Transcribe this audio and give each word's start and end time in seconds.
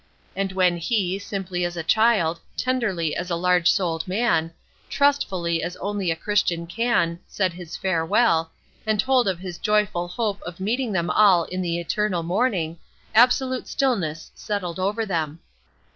And 0.35 0.51
when 0.53 0.77
he, 0.77 1.19
simply 1.19 1.63
as 1.63 1.77
a 1.77 1.83
child, 1.83 2.39
tenderly 2.57 3.15
as 3.15 3.29
a 3.29 3.35
large 3.35 3.69
souled 3.71 4.07
man, 4.07 4.51
trustfully 4.89 5.61
as 5.61 5.75
only 5.75 6.09
a 6.09 6.15
Christian 6.15 6.65
can, 6.65 7.19
said 7.27 7.53
his 7.53 7.77
farewell, 7.77 8.51
and 8.83 8.99
told 8.99 9.27
of 9.27 9.37
his 9.37 9.59
joyful 9.59 10.07
hope 10.07 10.41
of 10.41 10.59
meeting 10.59 10.91
them 10.91 11.11
all 11.11 11.43
in 11.43 11.61
the 11.61 11.77
eternal 11.79 12.23
morning, 12.23 12.79
absolute 13.13 13.67
stillness 13.67 14.31
settled 14.33 14.79
over 14.79 15.05
them. 15.05 15.37